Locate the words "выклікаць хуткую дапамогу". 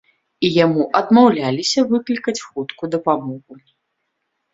1.91-3.53